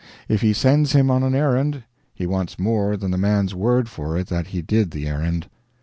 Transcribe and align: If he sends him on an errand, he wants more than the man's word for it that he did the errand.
If 0.27 0.41
he 0.41 0.51
sends 0.51 0.93
him 0.93 1.11
on 1.11 1.21
an 1.21 1.35
errand, 1.35 1.83
he 2.11 2.25
wants 2.25 2.57
more 2.57 2.97
than 2.97 3.11
the 3.11 3.19
man's 3.19 3.53
word 3.53 3.87
for 3.87 4.17
it 4.17 4.25
that 4.29 4.47
he 4.47 4.63
did 4.63 4.89
the 4.89 5.05
errand. 5.07 5.47